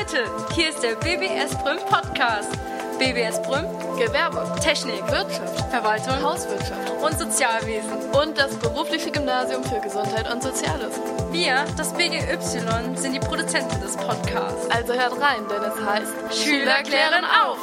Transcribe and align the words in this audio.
Leute, 0.00 0.24
hier 0.54 0.70
ist 0.70 0.82
der 0.82 0.94
BBS 0.94 1.54
Brüm 1.62 1.76
Podcast. 1.90 2.50
BBS 2.98 3.42
Brüm, 3.42 3.66
Gewerbe, 3.98 4.50
Technik, 4.58 5.02
Wirtschaft, 5.10 5.60
Verwaltung 5.70 6.22
Hauswirtschaft 6.22 6.90
und 7.02 7.18
Sozialwesen. 7.18 8.10
und 8.18 8.38
das 8.38 8.56
berufliche 8.56 9.10
Gymnasium 9.10 9.62
für 9.62 9.78
Gesundheit 9.80 10.32
und 10.32 10.42
Soziales. 10.42 10.98
Wir, 11.32 11.66
das 11.76 11.92
BGY, 11.92 12.96
sind 12.96 13.12
die 13.12 13.20
Produzenten 13.20 13.78
des 13.82 13.94
Podcasts. 13.98 14.70
Also 14.70 14.94
hört 14.94 15.20
rein, 15.20 15.46
denn 15.50 15.62
es 15.64 15.84
heißt 15.84 16.44
Schüler 16.44 16.82
klären 16.82 17.26
auf! 17.26 17.58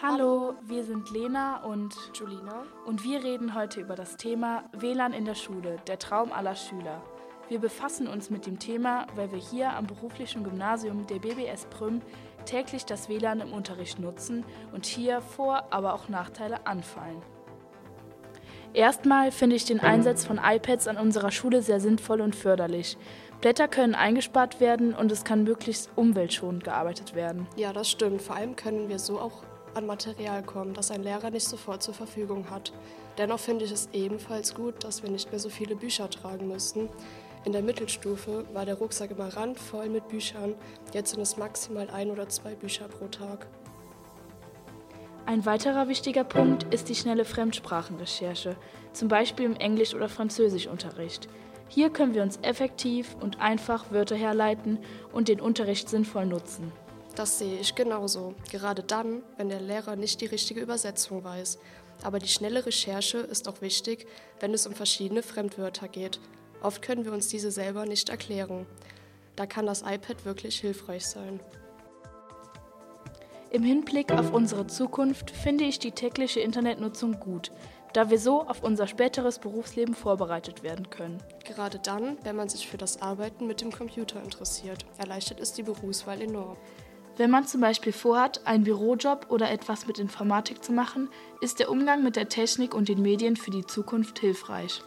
Hallo, 0.00 0.54
wir 0.62 0.84
sind 0.84 1.10
Lena 1.10 1.64
und 1.64 1.92
Julina. 2.14 2.62
und 2.86 3.02
wir 3.02 3.24
reden 3.24 3.56
heute 3.56 3.80
über 3.80 3.96
das 3.96 4.16
Thema 4.16 4.62
WLAN 4.72 5.12
in 5.12 5.24
der 5.24 5.34
Schule, 5.34 5.78
der 5.88 5.98
Traum 5.98 6.30
aller 6.32 6.54
Schüler. 6.54 7.02
Wir 7.54 7.60
befassen 7.60 8.08
uns 8.08 8.30
mit 8.30 8.46
dem 8.46 8.58
Thema, 8.58 9.06
weil 9.14 9.30
wir 9.30 9.38
hier 9.38 9.74
am 9.74 9.86
beruflichen 9.86 10.42
Gymnasium 10.42 11.06
der 11.06 11.20
BBS 11.20 11.66
Prüm 11.66 12.02
täglich 12.46 12.84
das 12.84 13.08
WLAN 13.08 13.40
im 13.40 13.52
Unterricht 13.52 14.00
nutzen 14.00 14.44
und 14.72 14.86
hier 14.86 15.20
Vor-, 15.20 15.62
aber 15.70 15.94
auch 15.94 16.08
Nachteile 16.08 16.66
anfallen. 16.66 17.22
Erstmal 18.72 19.30
finde 19.30 19.54
ich 19.54 19.64
den 19.64 19.78
Einsatz 19.78 20.24
von 20.24 20.40
iPads 20.44 20.88
an 20.88 20.96
unserer 20.96 21.30
Schule 21.30 21.62
sehr 21.62 21.78
sinnvoll 21.78 22.22
und 22.22 22.34
förderlich. 22.34 22.98
Blätter 23.40 23.68
können 23.68 23.94
eingespart 23.94 24.58
werden 24.58 24.92
und 24.92 25.12
es 25.12 25.22
kann 25.22 25.44
möglichst 25.44 25.90
umweltschonend 25.94 26.64
gearbeitet 26.64 27.14
werden. 27.14 27.46
Ja, 27.54 27.72
das 27.72 27.88
stimmt. 27.88 28.20
Vor 28.20 28.34
allem 28.34 28.56
können 28.56 28.88
wir 28.88 28.98
so 28.98 29.20
auch 29.20 29.44
an 29.74 29.86
Material 29.86 30.42
kommen, 30.42 30.74
das 30.74 30.90
ein 30.90 31.04
Lehrer 31.04 31.30
nicht 31.30 31.46
sofort 31.46 31.84
zur 31.84 31.94
Verfügung 31.94 32.50
hat. 32.50 32.72
Dennoch 33.16 33.38
finde 33.38 33.64
ich 33.64 33.70
es 33.70 33.88
ebenfalls 33.92 34.54
gut, 34.54 34.82
dass 34.82 35.04
wir 35.04 35.10
nicht 35.10 35.30
mehr 35.30 35.38
so 35.38 35.48
viele 35.48 35.76
Bücher 35.76 36.10
tragen 36.10 36.48
müssten. 36.48 36.88
In 37.44 37.52
der 37.52 37.62
Mittelstufe 37.62 38.46
war 38.54 38.64
der 38.64 38.76
Rucksack 38.76 39.10
immer 39.10 39.28
randvoll 39.36 39.90
mit 39.90 40.08
Büchern. 40.08 40.54
Jetzt 40.94 41.10
sind 41.10 41.20
es 41.20 41.36
maximal 41.36 41.90
ein 41.90 42.10
oder 42.10 42.26
zwei 42.28 42.54
Bücher 42.54 42.88
pro 42.88 43.06
Tag. 43.08 43.46
Ein 45.26 45.44
weiterer 45.44 45.88
wichtiger 45.88 46.24
Punkt 46.24 46.72
ist 46.72 46.88
die 46.88 46.94
schnelle 46.94 47.26
Fremdsprachenrecherche, 47.26 48.56
zum 48.92 49.08
Beispiel 49.08 49.44
im 49.44 49.56
Englisch- 49.56 49.94
oder 49.94 50.08
Französischunterricht. 50.08 51.28
Hier 51.68 51.90
können 51.90 52.14
wir 52.14 52.22
uns 52.22 52.38
effektiv 52.42 53.14
und 53.20 53.40
einfach 53.40 53.90
Wörter 53.90 54.16
herleiten 54.16 54.78
und 55.12 55.28
den 55.28 55.40
Unterricht 55.40 55.88
sinnvoll 55.88 56.26
nutzen. 56.26 56.72
Das 57.14 57.38
sehe 57.38 57.58
ich 57.58 57.74
genauso. 57.74 58.34
Gerade 58.50 58.82
dann, 58.82 59.22
wenn 59.36 59.48
der 59.48 59.60
Lehrer 59.60 59.96
nicht 59.96 60.20
die 60.20 60.26
richtige 60.26 60.60
Übersetzung 60.60 61.24
weiß. 61.24 61.58
Aber 62.02 62.18
die 62.18 62.28
schnelle 62.28 62.66
Recherche 62.66 63.18
ist 63.18 63.48
auch 63.48 63.60
wichtig, 63.60 64.06
wenn 64.40 64.52
es 64.52 64.66
um 64.66 64.74
verschiedene 64.74 65.22
Fremdwörter 65.22 65.88
geht. 65.88 66.20
Oft 66.64 66.80
können 66.80 67.04
wir 67.04 67.12
uns 67.12 67.28
diese 67.28 67.50
selber 67.50 67.84
nicht 67.84 68.08
erklären. 68.08 68.64
Da 69.36 69.44
kann 69.44 69.66
das 69.66 69.82
iPad 69.82 70.24
wirklich 70.24 70.60
hilfreich 70.60 71.06
sein. 71.06 71.40
Im 73.50 73.62
Hinblick 73.62 74.10
auf 74.10 74.32
unsere 74.32 74.66
Zukunft 74.66 75.30
finde 75.30 75.64
ich 75.64 75.78
die 75.78 75.92
tägliche 75.92 76.40
Internetnutzung 76.40 77.20
gut, 77.20 77.52
da 77.92 78.08
wir 78.08 78.18
so 78.18 78.40
auf 78.40 78.62
unser 78.62 78.86
späteres 78.86 79.40
Berufsleben 79.40 79.94
vorbereitet 79.94 80.62
werden 80.62 80.88
können. 80.88 81.22
Gerade 81.44 81.78
dann, 81.78 82.16
wenn 82.22 82.34
man 82.34 82.48
sich 82.48 82.66
für 82.66 82.78
das 82.78 83.02
Arbeiten 83.02 83.46
mit 83.46 83.60
dem 83.60 83.70
Computer 83.70 84.22
interessiert, 84.22 84.86
erleichtert 84.96 85.40
es 85.40 85.52
die 85.52 85.64
Berufswahl 85.64 86.22
enorm. 86.22 86.56
Wenn 87.18 87.30
man 87.30 87.46
zum 87.46 87.60
Beispiel 87.60 87.92
vorhat, 87.92 88.46
einen 88.46 88.64
Bürojob 88.64 89.26
oder 89.28 89.50
etwas 89.50 89.86
mit 89.86 89.98
Informatik 89.98 90.64
zu 90.64 90.72
machen, 90.72 91.10
ist 91.42 91.58
der 91.58 91.70
Umgang 91.70 92.02
mit 92.02 92.16
der 92.16 92.30
Technik 92.30 92.74
und 92.74 92.88
den 92.88 93.02
Medien 93.02 93.36
für 93.36 93.50
die 93.50 93.66
Zukunft 93.66 94.18
hilfreich. 94.18 94.82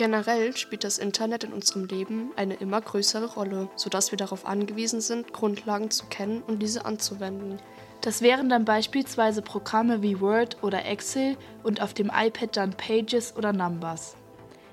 Generell 0.00 0.56
spielt 0.56 0.82
das 0.82 0.96
Internet 0.96 1.44
in 1.44 1.52
unserem 1.52 1.84
Leben 1.84 2.30
eine 2.34 2.54
immer 2.54 2.80
größere 2.80 3.34
Rolle, 3.34 3.68
sodass 3.76 4.10
wir 4.12 4.16
darauf 4.16 4.46
angewiesen 4.46 5.02
sind, 5.02 5.34
Grundlagen 5.34 5.90
zu 5.90 6.06
kennen 6.06 6.42
und 6.46 6.62
diese 6.62 6.86
anzuwenden. 6.86 7.58
Das 8.00 8.22
wären 8.22 8.48
dann 8.48 8.64
beispielsweise 8.64 9.42
Programme 9.42 10.00
wie 10.00 10.18
Word 10.22 10.56
oder 10.62 10.86
Excel 10.86 11.36
und 11.62 11.82
auf 11.82 11.92
dem 11.92 12.10
iPad 12.14 12.56
dann 12.56 12.72
Pages 12.72 13.36
oder 13.36 13.52
Numbers. 13.52 14.16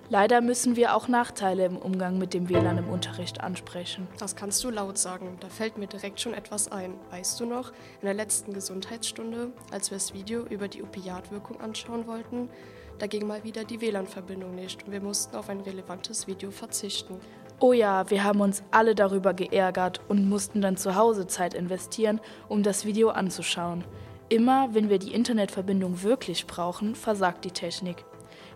Leider 0.10 0.40
müssen 0.40 0.78
wir 0.78 0.96
auch 0.96 1.10
Nachteile 1.10 1.66
im 1.66 1.76
Umgang 1.76 2.18
mit 2.18 2.34
dem 2.34 2.48
WLAN 2.48 2.78
im 2.78 2.88
Unterricht 2.88 3.42
ansprechen. 3.42 4.08
Das 4.20 4.38
kannst 4.38 4.64
du 4.64 4.70
laut 4.70 4.98
sagen. 4.98 5.36
Da 5.42 5.50
fällt 5.50 5.78
mir 5.78 5.88
direkt 5.88 6.22
schon 6.22 6.34
etwas 6.34 6.72
ein. 6.72 6.94
Weißt 7.10 7.38
du 7.42 7.46
noch, 7.46 7.74
in 8.00 8.06
der 8.06 8.14
letzten 8.14 8.54
Gesundheitsstunde, 8.54 9.52
als 9.72 9.92
wir 9.92 9.98
das 9.98 10.14
Video 10.14 10.46
über 10.46 10.70
die 10.70 10.82
Opiatwirkung 10.82 11.60
anschauen 11.60 12.08
wollten, 12.08 12.48
da 13.00 13.08
ging 13.08 13.28
mal 13.28 13.44
wieder 13.44 13.64
die 13.64 13.80
WLAN-Verbindung 13.82 14.56
nicht 14.56 14.86
und 14.86 14.92
wir 14.92 15.02
mussten 15.02 15.36
auf 15.36 15.50
ein 15.50 15.62
relevantes 15.62 16.28
Video 16.28 16.52
verzichten. 16.52 17.20
Oh 17.60 17.74
ja, 17.74 18.10
wir 18.10 18.24
haben 18.24 18.42
uns 18.42 18.64
alle 18.72 18.94
darüber 18.94 19.34
geärgert 19.34 20.02
und 20.08 20.30
mussten 20.30 20.62
dann 20.62 20.78
zu 20.78 20.96
Hause 20.96 21.26
Zeit 21.28 21.54
investieren, 21.54 22.22
um 22.48 22.62
das 22.62 22.86
Video 22.86 23.10
anzuschauen. 23.10 23.84
Immer, 24.30 24.74
wenn 24.74 24.90
wir 24.90 25.00
die 25.00 25.14
Internetverbindung 25.14 26.04
wirklich 26.04 26.46
brauchen, 26.46 26.96
versagt 26.96 27.46
die 27.46 27.52
Technik. 27.52 28.06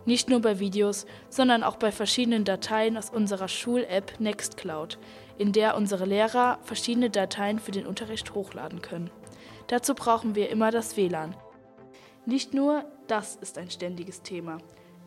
Nicht 0.06 0.30
nur 0.30 0.42
bei 0.42 0.60
Videos, 0.60 1.06
sondern 1.30 1.64
auch 1.64 1.78
bei 1.78 1.92
verschiedenen 1.92 2.44
Dateien 2.44 2.98
aus 2.98 3.10
unserer 3.10 3.48
Schul-App 3.48 4.20
Nextcloud, 4.20 5.00
in 5.38 5.52
der 5.52 5.78
unsere 5.78 6.06
Lehrer 6.06 6.60
verschiedene 6.64 7.10
Dateien 7.10 7.60
für 7.60 7.72
den 7.72 7.86
Unterricht 7.86 8.34
hochladen 8.34 8.82
können. 8.82 9.12
Dazu 9.68 9.96
brauchen 9.96 10.36
wir 10.36 10.50
immer 10.50 10.72
das 10.72 10.98
WLAN. 10.98 11.36
Nicht 12.26 12.54
nur 12.54 12.86
das 13.12 13.36
ist 13.36 13.58
ein 13.58 13.70
ständiges 13.70 14.22
Thema. 14.22 14.60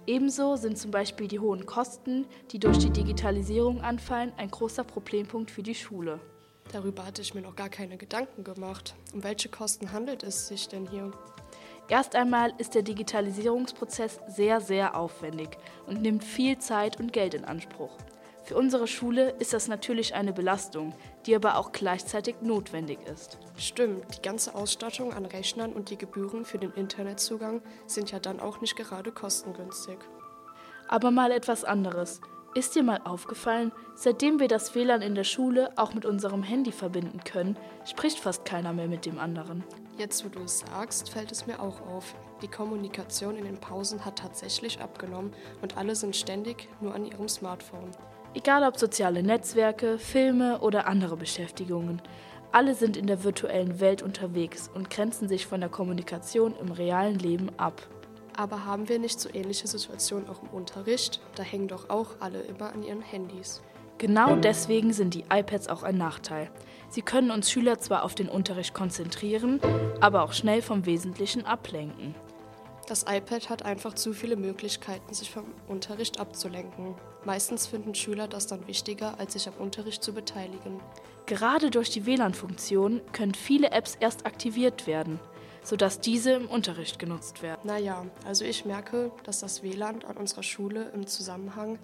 Ebenso 0.06 0.56
sind 0.56 0.76
zum 0.76 0.90
Beispiel 0.90 1.26
die 1.26 1.38
hohen 1.38 1.64
Kosten, 1.64 2.26
die 2.50 2.58
durch 2.58 2.76
die 2.76 2.90
Digitalisierung 2.90 3.80
anfallen, 3.80 4.30
ein 4.36 4.50
großer 4.50 4.84
Problempunkt 4.84 5.50
für 5.50 5.62
die 5.62 5.74
Schule. 5.74 6.20
Darüber 6.70 7.06
hatte 7.06 7.22
ich 7.22 7.32
mir 7.32 7.40
noch 7.40 7.56
gar 7.56 7.70
keine 7.70 7.96
Gedanken 7.96 8.44
gemacht. 8.44 8.94
Um 9.14 9.24
welche 9.24 9.48
Kosten 9.48 9.90
handelt 9.92 10.22
es 10.22 10.48
sich 10.48 10.68
denn 10.68 10.86
hier? 10.86 11.12
Erst 11.88 12.14
einmal 12.14 12.52
ist 12.58 12.74
der 12.74 12.82
Digitalisierungsprozess 12.82 14.20
sehr, 14.28 14.60
sehr 14.60 14.96
aufwendig 14.96 15.56
und 15.86 16.02
nimmt 16.02 16.24
viel 16.24 16.58
Zeit 16.58 17.00
und 17.00 17.14
Geld 17.14 17.32
in 17.32 17.46
Anspruch. 17.46 17.96
Für 18.42 18.58
unsere 18.58 18.86
Schule 18.86 19.30
ist 19.38 19.54
das 19.54 19.66
natürlich 19.66 20.14
eine 20.14 20.34
Belastung, 20.34 20.92
die 21.26 21.34
aber 21.34 21.56
auch 21.56 21.72
gleichzeitig 21.72 22.36
notwendig 22.42 22.98
ist. 23.06 23.38
Stimmt, 23.56 24.16
die 24.16 24.22
ganze 24.22 24.54
Ausstattung 24.54 25.12
an 25.12 25.26
Rechnern 25.26 25.72
und 25.72 25.90
die 25.90 25.98
Gebühren 25.98 26.44
für 26.44 26.58
den 26.58 26.72
Internetzugang 26.72 27.62
sind 27.86 28.10
ja 28.10 28.18
dann 28.18 28.40
auch 28.40 28.60
nicht 28.60 28.76
gerade 28.76 29.12
kostengünstig. 29.12 29.98
Aber 30.88 31.10
mal 31.10 31.30
etwas 31.30 31.64
anderes. 31.64 32.20
Ist 32.54 32.76
dir 32.76 32.84
mal 32.84 33.00
aufgefallen, 33.02 33.72
seitdem 33.96 34.38
wir 34.38 34.46
das 34.46 34.76
WLAN 34.76 35.02
in 35.02 35.16
der 35.16 35.24
Schule 35.24 35.72
auch 35.76 35.92
mit 35.92 36.04
unserem 36.04 36.44
Handy 36.44 36.70
verbinden 36.70 37.20
können, 37.24 37.56
spricht 37.84 38.20
fast 38.20 38.44
keiner 38.44 38.72
mehr 38.72 38.86
mit 38.86 39.06
dem 39.06 39.18
anderen. 39.18 39.64
Jetzt, 39.98 40.24
wo 40.24 40.28
du 40.28 40.40
es 40.40 40.60
sagst, 40.60 41.10
fällt 41.10 41.32
es 41.32 41.46
mir 41.46 41.58
auch 41.58 41.80
auf. 41.88 42.14
Die 42.42 42.48
Kommunikation 42.48 43.36
in 43.36 43.44
den 43.44 43.58
Pausen 43.58 44.04
hat 44.04 44.20
tatsächlich 44.20 44.80
abgenommen 44.80 45.32
und 45.62 45.76
alle 45.76 45.96
sind 45.96 46.14
ständig 46.14 46.68
nur 46.80 46.94
an 46.94 47.04
ihrem 47.04 47.28
Smartphone. 47.28 47.90
Egal 48.36 48.64
ob 48.64 48.76
soziale 48.76 49.22
Netzwerke, 49.22 49.96
Filme 49.96 50.58
oder 50.58 50.88
andere 50.88 51.16
Beschäftigungen. 51.16 52.02
Alle 52.50 52.74
sind 52.74 52.96
in 52.96 53.06
der 53.06 53.22
virtuellen 53.22 53.78
Welt 53.78 54.02
unterwegs 54.02 54.68
und 54.74 54.90
grenzen 54.90 55.28
sich 55.28 55.46
von 55.46 55.60
der 55.60 55.68
Kommunikation 55.68 56.56
im 56.60 56.72
realen 56.72 57.16
Leben 57.16 57.50
ab. 57.58 57.86
Aber 58.36 58.64
haben 58.64 58.88
wir 58.88 58.98
nicht 58.98 59.20
so 59.20 59.28
ähnliche 59.32 59.68
Situationen 59.68 60.28
auch 60.28 60.42
im 60.42 60.48
Unterricht? 60.48 61.20
Da 61.36 61.44
hängen 61.44 61.68
doch 61.68 61.90
auch 61.90 62.16
alle 62.18 62.40
immer 62.40 62.72
an 62.72 62.82
ihren 62.82 63.02
Handys. 63.02 63.62
Genau 63.98 64.34
deswegen 64.34 64.92
sind 64.92 65.14
die 65.14 65.24
iPads 65.32 65.68
auch 65.68 65.84
ein 65.84 65.96
Nachteil. 65.96 66.50
Sie 66.88 67.02
können 67.02 67.30
uns 67.30 67.48
Schüler 67.48 67.78
zwar 67.78 68.02
auf 68.02 68.16
den 68.16 68.28
Unterricht 68.28 68.74
konzentrieren, 68.74 69.60
aber 70.00 70.24
auch 70.24 70.32
schnell 70.32 70.60
vom 70.60 70.86
Wesentlichen 70.86 71.46
ablenken. 71.46 72.16
Das 72.86 73.06
iPad 73.08 73.48
hat 73.48 73.64
einfach 73.64 73.94
zu 73.94 74.12
viele 74.12 74.36
Möglichkeiten, 74.36 75.14
sich 75.14 75.30
vom 75.30 75.46
Unterricht 75.68 76.20
abzulenken. 76.20 76.94
Meistens 77.24 77.66
finden 77.66 77.94
Schüler 77.94 78.28
das 78.28 78.46
dann 78.46 78.66
wichtiger, 78.66 79.18
als 79.18 79.32
sich 79.32 79.48
am 79.48 79.54
Unterricht 79.54 80.02
zu 80.04 80.12
beteiligen. 80.12 80.80
Gerade 81.24 81.70
durch 81.70 81.88
die 81.88 82.04
WLAN-Funktion 82.04 83.00
können 83.12 83.34
viele 83.34 83.70
Apps 83.70 83.96
erst 83.98 84.26
aktiviert 84.26 84.86
werden, 84.86 85.18
sodass 85.62 86.00
diese 86.00 86.32
im 86.32 86.46
Unterricht 86.46 86.98
genutzt 86.98 87.42
werden. 87.42 87.60
Naja, 87.64 88.04
also 88.26 88.44
ich 88.44 88.66
merke, 88.66 89.10
dass 89.22 89.40
das 89.40 89.62
WLAN 89.62 90.04
an 90.04 90.18
unserer 90.18 90.42
Schule 90.42 90.90
im 90.92 91.06
Zusammenhang 91.06 91.78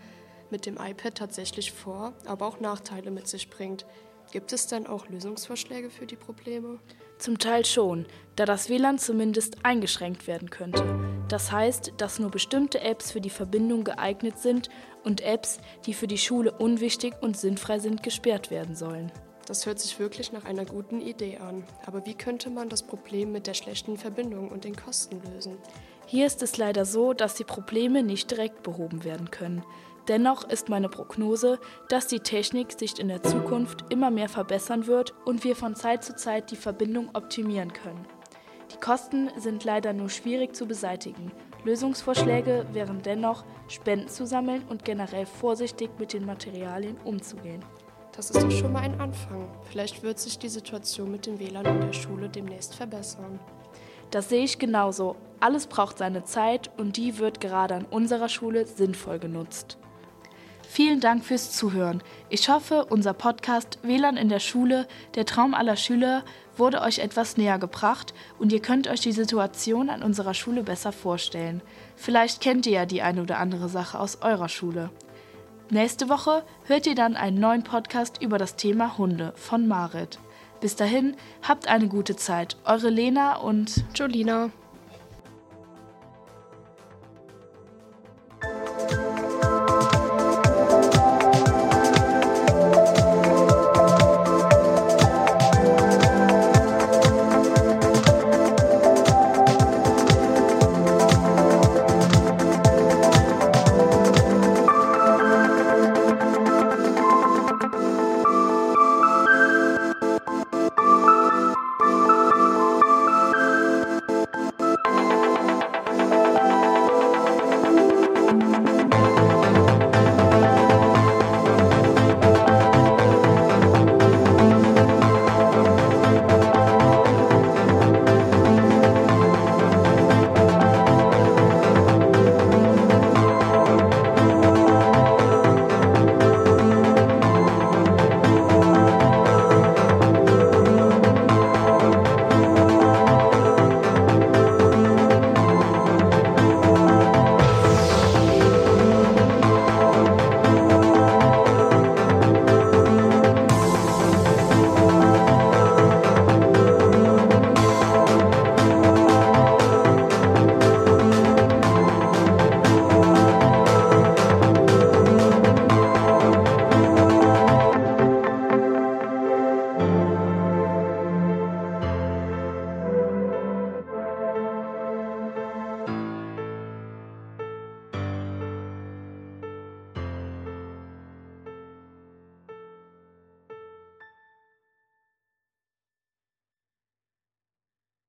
mit 0.50 0.66
dem 0.66 0.76
iPad 0.76 1.14
tatsächlich 1.14 1.72
Vor-, 1.72 2.12
aber 2.26 2.46
auch 2.46 2.60
Nachteile 2.60 3.10
mit 3.10 3.26
sich 3.26 3.48
bringt. 3.48 3.86
Gibt 4.32 4.52
es 4.52 4.66
denn 4.66 4.86
auch 4.86 5.08
Lösungsvorschläge 5.08 5.88
für 5.88 6.06
die 6.06 6.16
Probleme? 6.16 6.78
Zum 7.20 7.36
Teil 7.36 7.66
schon, 7.66 8.06
da 8.36 8.46
das 8.46 8.70
WLAN 8.70 8.98
zumindest 8.98 9.62
eingeschränkt 9.62 10.26
werden 10.26 10.48
könnte. 10.48 10.82
Das 11.28 11.52
heißt, 11.52 11.92
dass 11.98 12.18
nur 12.18 12.30
bestimmte 12.30 12.80
Apps 12.80 13.12
für 13.12 13.20
die 13.20 13.28
Verbindung 13.28 13.84
geeignet 13.84 14.38
sind 14.38 14.70
und 15.04 15.20
Apps, 15.20 15.58
die 15.84 15.92
für 15.92 16.06
die 16.06 16.16
Schule 16.16 16.50
unwichtig 16.50 17.12
und 17.20 17.36
sinnfrei 17.36 17.78
sind, 17.78 18.02
gesperrt 18.02 18.50
werden 18.50 18.74
sollen. 18.74 19.12
Das 19.46 19.66
hört 19.66 19.80
sich 19.80 19.98
wirklich 19.98 20.32
nach 20.32 20.46
einer 20.46 20.64
guten 20.64 21.02
Idee 21.02 21.36
an. 21.36 21.62
Aber 21.84 22.06
wie 22.06 22.14
könnte 22.14 22.48
man 22.48 22.70
das 22.70 22.82
Problem 22.82 23.32
mit 23.32 23.46
der 23.46 23.54
schlechten 23.54 23.98
Verbindung 23.98 24.48
und 24.48 24.64
den 24.64 24.74
Kosten 24.74 25.20
lösen? 25.34 25.58
Hier 26.06 26.26
ist 26.26 26.42
es 26.42 26.56
leider 26.56 26.86
so, 26.86 27.12
dass 27.12 27.34
die 27.34 27.44
Probleme 27.44 28.02
nicht 28.02 28.30
direkt 28.30 28.62
behoben 28.62 29.04
werden 29.04 29.30
können. 29.30 29.62
Dennoch 30.08 30.48
ist 30.48 30.68
meine 30.68 30.88
Prognose, 30.88 31.58
dass 31.88 32.06
die 32.06 32.20
Technik 32.20 32.72
sich 32.72 32.98
in 32.98 33.08
der 33.08 33.22
Zukunft 33.22 33.84
immer 33.90 34.10
mehr 34.10 34.28
verbessern 34.28 34.86
wird 34.86 35.14
und 35.24 35.44
wir 35.44 35.54
von 35.54 35.76
Zeit 35.76 36.04
zu 36.04 36.16
Zeit 36.16 36.50
die 36.50 36.56
Verbindung 36.56 37.10
optimieren 37.14 37.72
können. 37.72 38.06
Die 38.72 38.78
Kosten 38.78 39.30
sind 39.36 39.64
leider 39.64 39.92
nur 39.92 40.08
schwierig 40.08 40.54
zu 40.54 40.66
beseitigen. 40.66 41.32
Lösungsvorschläge 41.64 42.66
wären 42.72 43.02
dennoch, 43.02 43.44
Spenden 43.68 44.08
zu 44.08 44.26
sammeln 44.26 44.62
und 44.68 44.84
generell 44.84 45.26
vorsichtig 45.26 45.90
mit 45.98 46.12
den 46.12 46.24
Materialien 46.24 46.96
umzugehen. 47.04 47.64
Das 48.16 48.30
ist 48.30 48.42
doch 48.42 48.50
schon 48.50 48.72
mal 48.72 48.82
ein 48.82 49.00
Anfang. 49.00 49.48
Vielleicht 49.70 50.02
wird 50.02 50.18
sich 50.18 50.38
die 50.38 50.48
Situation 50.48 51.10
mit 51.10 51.26
dem 51.26 51.38
WLAN 51.38 51.66
in 51.66 51.80
der 51.80 51.92
Schule 51.92 52.28
demnächst 52.28 52.74
verbessern. 52.74 53.38
Das 54.10 54.28
sehe 54.28 54.44
ich 54.44 54.58
genauso. 54.58 55.16
Alles 55.38 55.66
braucht 55.66 55.98
seine 55.98 56.24
Zeit 56.24 56.70
und 56.78 56.96
die 56.96 57.18
wird 57.18 57.40
gerade 57.40 57.74
an 57.76 57.84
unserer 57.84 58.28
Schule 58.28 58.66
sinnvoll 58.66 59.18
genutzt. 59.18 59.78
Vielen 60.72 61.00
Dank 61.00 61.24
fürs 61.24 61.50
Zuhören. 61.50 62.00
Ich 62.28 62.48
hoffe, 62.48 62.84
unser 62.84 63.12
Podcast 63.12 63.80
WLAN 63.82 64.16
in 64.16 64.28
der 64.28 64.38
Schule, 64.38 64.86
der 65.16 65.26
Traum 65.26 65.52
aller 65.52 65.74
Schüler, 65.74 66.22
wurde 66.56 66.80
euch 66.82 67.00
etwas 67.00 67.36
näher 67.36 67.58
gebracht 67.58 68.14
und 68.38 68.52
ihr 68.52 68.62
könnt 68.62 68.86
euch 68.86 69.00
die 69.00 69.10
Situation 69.10 69.90
an 69.90 70.04
unserer 70.04 70.32
Schule 70.32 70.62
besser 70.62 70.92
vorstellen. 70.92 71.60
Vielleicht 71.96 72.40
kennt 72.40 72.66
ihr 72.66 72.72
ja 72.72 72.86
die 72.86 73.02
eine 73.02 73.22
oder 73.22 73.38
andere 73.38 73.68
Sache 73.68 73.98
aus 73.98 74.22
eurer 74.22 74.48
Schule. 74.48 74.90
Nächste 75.70 76.08
Woche 76.08 76.44
hört 76.66 76.86
ihr 76.86 76.94
dann 76.94 77.16
einen 77.16 77.40
neuen 77.40 77.64
Podcast 77.64 78.22
über 78.22 78.38
das 78.38 78.54
Thema 78.54 78.96
Hunde 78.96 79.32
von 79.34 79.66
Marit. 79.66 80.20
Bis 80.60 80.76
dahin, 80.76 81.16
habt 81.42 81.66
eine 81.66 81.88
gute 81.88 82.14
Zeit. 82.14 82.56
Eure 82.64 82.90
Lena 82.90 83.38
und 83.38 83.84
Jolina. 83.96 84.50